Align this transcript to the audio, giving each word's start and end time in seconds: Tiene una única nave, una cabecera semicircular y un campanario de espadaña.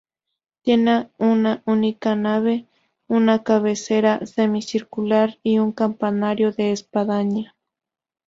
Tiene 0.63 1.11
una 1.19 1.61
única 1.67 2.15
nave, 2.15 2.65
una 3.07 3.43
cabecera 3.43 4.25
semicircular 4.25 5.37
y 5.43 5.59
un 5.59 5.71
campanario 5.73 6.51
de 6.51 6.71
espadaña. 6.71 7.55